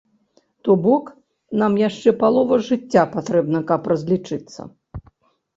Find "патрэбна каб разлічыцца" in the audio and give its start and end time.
3.15-4.61